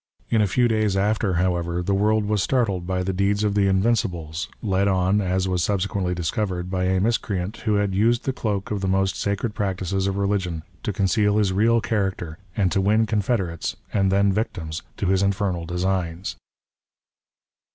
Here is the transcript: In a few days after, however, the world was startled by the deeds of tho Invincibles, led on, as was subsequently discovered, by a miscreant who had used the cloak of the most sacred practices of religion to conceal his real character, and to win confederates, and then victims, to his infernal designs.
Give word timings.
In 0.31 0.41
a 0.41 0.47
few 0.47 0.67
days 0.67 0.97
after, 0.97 1.35
however, 1.35 1.83
the 1.83 1.93
world 1.93 2.25
was 2.25 2.41
startled 2.41 2.87
by 2.87 3.03
the 3.03 3.13
deeds 3.13 3.43
of 3.43 3.53
tho 3.53 3.61
Invincibles, 3.69 4.49
led 4.63 4.87
on, 4.87 5.21
as 5.21 5.47
was 5.47 5.61
subsequently 5.63 6.15
discovered, 6.15 6.71
by 6.71 6.85
a 6.85 6.99
miscreant 6.99 7.57
who 7.57 7.75
had 7.75 7.93
used 7.93 8.25
the 8.25 8.33
cloak 8.33 8.71
of 8.71 8.81
the 8.81 8.87
most 8.87 9.15
sacred 9.15 9.53
practices 9.53 10.07
of 10.07 10.17
religion 10.17 10.63
to 10.81 10.91
conceal 10.91 11.37
his 11.37 11.53
real 11.53 11.81
character, 11.81 12.39
and 12.57 12.71
to 12.71 12.81
win 12.81 13.05
confederates, 13.05 13.75
and 13.93 14.11
then 14.11 14.33
victims, 14.33 14.81
to 14.97 15.05
his 15.05 15.21
infernal 15.21 15.67
designs. 15.67 16.35